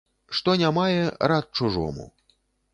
[0.37, 1.03] Што не мае,
[1.33, 2.11] рад чужому.